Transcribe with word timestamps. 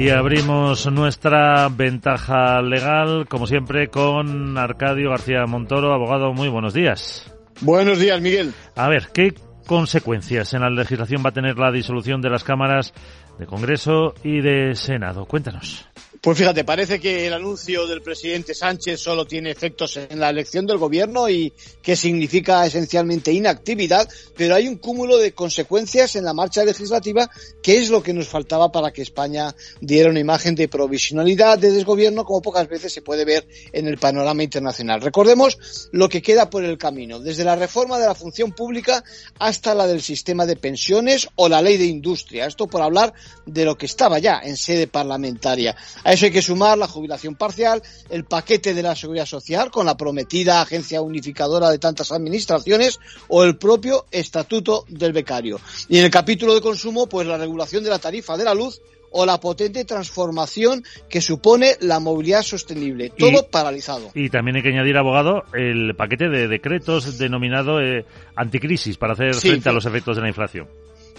Y 0.00 0.08
abrimos 0.08 0.90
nuestra 0.90 1.68
ventaja 1.68 2.62
legal, 2.62 3.26
como 3.28 3.46
siempre, 3.46 3.88
con 3.88 4.56
Arcadio 4.56 5.10
García 5.10 5.44
Montoro, 5.46 5.92
abogado. 5.92 6.32
Muy 6.32 6.48
buenos 6.48 6.72
días. 6.72 7.30
Buenos 7.60 7.98
días, 7.98 8.18
Miguel. 8.22 8.54
A 8.76 8.88
ver, 8.88 9.08
¿qué 9.12 9.34
consecuencias 9.66 10.54
en 10.54 10.62
la 10.62 10.70
legislación 10.70 11.22
va 11.22 11.28
a 11.28 11.34
tener 11.34 11.58
la 11.58 11.70
disolución 11.70 12.22
de 12.22 12.30
las 12.30 12.44
cámaras 12.44 12.94
de 13.38 13.44
Congreso 13.44 14.14
y 14.24 14.40
de 14.40 14.74
Senado? 14.74 15.26
Cuéntanos. 15.26 15.89
Pues 16.22 16.36
fíjate, 16.36 16.64
parece 16.64 17.00
que 17.00 17.26
el 17.26 17.32
anuncio 17.32 17.86
del 17.86 18.02
presidente 18.02 18.52
Sánchez 18.52 19.00
solo 19.00 19.26
tiene 19.26 19.50
efectos 19.50 19.96
en 19.96 20.20
la 20.20 20.28
elección 20.28 20.66
del 20.66 20.76
gobierno 20.76 21.30
y 21.30 21.50
que 21.80 21.96
significa 21.96 22.66
esencialmente 22.66 23.32
inactividad, 23.32 24.06
pero 24.36 24.54
hay 24.54 24.68
un 24.68 24.76
cúmulo 24.76 25.16
de 25.16 25.32
consecuencias 25.32 26.16
en 26.16 26.26
la 26.26 26.34
marcha 26.34 26.62
legislativa 26.62 27.30
que 27.62 27.78
es 27.78 27.88
lo 27.88 28.02
que 28.02 28.12
nos 28.12 28.28
faltaba 28.28 28.70
para 28.70 28.92
que 28.92 29.00
España 29.00 29.54
diera 29.80 30.10
una 30.10 30.20
imagen 30.20 30.54
de 30.54 30.68
provisionalidad, 30.68 31.58
de 31.58 31.70
desgobierno, 31.70 32.26
como 32.26 32.42
pocas 32.42 32.68
veces 32.68 32.92
se 32.92 33.00
puede 33.00 33.24
ver 33.24 33.48
en 33.72 33.86
el 33.86 33.96
panorama 33.96 34.42
internacional. 34.42 35.00
Recordemos 35.00 35.88
lo 35.90 36.10
que 36.10 36.20
queda 36.20 36.50
por 36.50 36.66
el 36.66 36.76
camino, 36.76 37.18
desde 37.18 37.44
la 37.44 37.56
reforma 37.56 37.98
de 37.98 38.06
la 38.06 38.14
función 38.14 38.52
pública 38.52 39.02
hasta 39.38 39.74
la 39.74 39.86
del 39.86 40.02
sistema 40.02 40.44
de 40.44 40.56
pensiones 40.56 41.28
o 41.36 41.48
la 41.48 41.62
ley 41.62 41.78
de 41.78 41.86
industria. 41.86 42.44
Esto 42.44 42.66
por 42.66 42.82
hablar 42.82 43.14
de 43.46 43.64
lo 43.64 43.78
que 43.78 43.86
estaba 43.86 44.18
ya 44.18 44.38
en 44.44 44.58
sede 44.58 44.86
parlamentaria. 44.86 45.74
A 46.10 46.14
eso 46.14 46.26
hay 46.26 46.32
que 46.32 46.42
sumar 46.42 46.76
la 46.76 46.88
jubilación 46.88 47.36
parcial, 47.36 47.80
el 48.08 48.24
paquete 48.24 48.74
de 48.74 48.82
la 48.82 48.96
seguridad 48.96 49.26
social 49.26 49.70
con 49.70 49.86
la 49.86 49.96
prometida 49.96 50.60
agencia 50.60 51.00
unificadora 51.00 51.70
de 51.70 51.78
tantas 51.78 52.10
administraciones 52.10 52.98
o 53.28 53.44
el 53.44 53.56
propio 53.56 54.06
estatuto 54.10 54.84
del 54.88 55.12
becario. 55.12 55.60
Y 55.88 55.98
en 55.98 56.06
el 56.06 56.10
capítulo 56.10 56.52
de 56.52 56.60
consumo, 56.60 57.08
pues 57.08 57.28
la 57.28 57.38
regulación 57.38 57.84
de 57.84 57.90
la 57.90 58.00
tarifa 58.00 58.36
de 58.36 58.42
la 58.42 58.54
luz 58.54 58.82
o 59.12 59.24
la 59.24 59.38
potente 59.38 59.84
transformación 59.84 60.82
que 61.08 61.20
supone 61.20 61.76
la 61.78 62.00
movilidad 62.00 62.42
sostenible. 62.42 63.12
Todo 63.16 63.46
paralizado. 63.46 64.10
Y 64.12 64.30
también 64.30 64.56
hay 64.56 64.62
que 64.64 64.70
añadir, 64.70 64.96
abogado, 64.96 65.44
el 65.54 65.94
paquete 65.94 66.28
de 66.28 66.48
decretos 66.48 67.18
denominado 67.18 67.80
eh, 67.80 68.04
anticrisis 68.34 68.96
para 68.96 69.12
hacer 69.12 69.32
frente 69.34 69.68
a 69.68 69.72
los 69.72 69.86
efectos 69.86 70.16
de 70.16 70.22
la 70.22 70.28
inflación. 70.28 70.66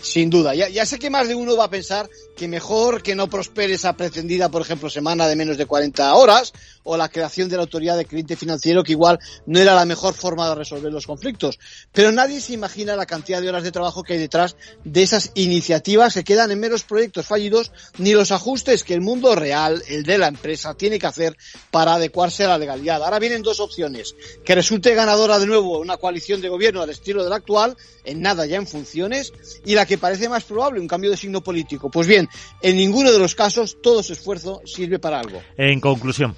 Sin 0.02 0.30
duda. 0.30 0.56
Ya, 0.56 0.70
ya, 0.70 0.86
sé 0.86 0.98
que 0.98 1.10
más 1.10 1.28
de 1.28 1.36
uno 1.36 1.56
va 1.56 1.66
a 1.66 1.70
pensar 1.70 2.10
que 2.36 2.48
mejor 2.48 3.04
que 3.04 3.16
no 3.16 3.30
prospere 3.30 3.74
esa 3.74 3.94
pretendida, 3.94 4.50
por 4.50 4.62
ejemplo, 4.62 4.90
semana 4.90 5.28
de 5.28 5.36
menos 5.36 5.58
de 5.58 5.66
40 5.66 6.16
horas 6.16 6.54
o 6.84 6.98
la 6.98 7.10
creación 7.10 7.50
de 7.50 7.58
la 7.58 7.64
autoridad 7.64 7.98
de 7.98 8.06
cliente 8.06 8.36
financiero, 8.36 8.84
que 8.84 8.94
igual 8.94 9.20
no 9.46 9.60
era 9.60 9.76
la 9.76 9.86
mejor 9.86 10.14
forma 10.16 10.50
de 10.50 10.56
resolver 10.56 10.92
los 10.92 11.06
conflictos. 11.06 11.60
Pero 11.92 12.12
nadie 12.12 12.42
se 12.42 12.54
imagina 12.54 12.96
la 12.96 13.06
cantidad 13.06 13.42
de 13.42 13.50
horas 13.50 13.64
de 13.64 13.72
trabajo 13.72 14.04
que 14.04 14.14
hay 14.14 14.20
detrás 14.20 14.56
de 14.84 15.04
esas 15.04 15.32
iniciativas 15.36 16.14
que 16.14 16.24
quedan 16.24 16.52
en 16.52 16.60
meros 16.60 16.84
proyectos 16.84 17.28
fallidos, 17.28 17.72
ni 17.98 18.14
los 18.14 18.32
ajustes 18.32 18.84
que 18.84 18.94
el 18.94 19.02
mundo 19.02 19.36
real, 19.36 19.84
el 19.88 20.04
de 20.04 20.18
la 20.18 20.28
empresa, 20.28 20.74
tiene 20.74 20.98
que 20.98 21.08
hacer 21.08 21.38
para 21.70 21.96
adecuarse 21.96 22.46
a 22.46 22.50
la 22.50 22.58
legalidad. 22.58 23.04
Ahora 23.04 23.20
vienen 23.20 23.44
dos 23.44 23.60
opciones. 23.60 24.16
Que 24.44 24.56
resulte 24.56 24.96
ganadora 24.96 25.38
de 25.38 25.46
nuevo 25.46 25.80
una 25.80 25.98
coalición 25.98 26.42
de 26.42 26.50
gobierno 26.50 26.82
al 26.82 26.90
estilo 26.90 27.24
de 27.24 27.30
la 27.30 27.36
actual, 27.36 27.78
en 28.04 28.22
nada 28.22 28.46
ya 28.46 28.58
en 28.58 28.68
funciones, 28.68 29.34
y 29.66 29.76
la 29.82 29.88
que 29.88 29.98
parece 29.98 30.30
más 30.30 30.44
probable, 30.44 30.80
un 30.80 30.88
cambio 30.88 31.10
de 31.10 31.18
signo 31.18 31.42
político. 31.42 31.90
Pues 31.90 32.06
bien, 32.06 32.30
en 32.62 32.78
ninguno 32.78 33.12
de 33.12 33.18
los 33.18 33.34
casos 33.34 33.78
todo 33.82 34.04
su 34.04 34.14
esfuerzo 34.14 34.62
sirve 34.64 35.00
para 35.00 35.20
algo. 35.20 35.42
En 35.58 35.80
conclusión. 35.80 36.36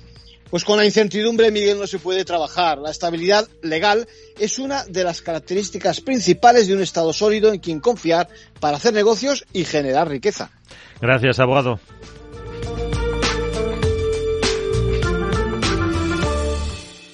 Pues 0.50 0.64
con 0.64 0.78
la 0.78 0.86
incertidumbre, 0.86 1.52
Miguel, 1.52 1.80
no 1.80 1.88
se 1.88 2.00
puede 2.00 2.24
trabajar. 2.24 2.78
La 2.78 2.92
estabilidad 2.92 3.50
legal 3.62 4.08
es 4.40 4.60
una 4.60 4.86
de 4.86 5.04
las 5.04 5.22
características 5.22 6.00
principales 6.00 6.68
de 6.68 6.76
un 6.76 6.82
Estado 6.82 7.12
sólido 7.12 7.52
en 7.52 7.60
quien 7.60 7.82
confiar 7.82 8.30
para 8.62 8.78
hacer 8.78 8.94
negocios 8.94 9.46
y 9.52 9.66
generar 9.66 10.08
riqueza. 10.08 10.52
Gracias, 11.02 11.40
abogado. 11.40 11.80